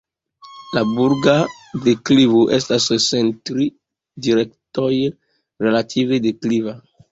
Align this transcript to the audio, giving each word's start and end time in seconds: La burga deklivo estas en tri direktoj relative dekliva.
La 0.77 0.81
burga 0.93 1.35
deklivo 1.83 2.41
estas 2.57 2.89
en 3.21 3.31
tri 3.51 3.69
direktoj 4.29 4.91
relative 5.69 6.23
dekliva. 6.29 6.79